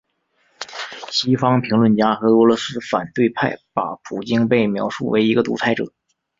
[1.11, 5.93] 西方评论家和俄罗斯反对派把普京被描述为一个独裁者。